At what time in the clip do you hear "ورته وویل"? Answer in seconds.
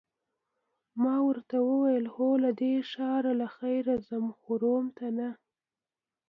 1.27-2.05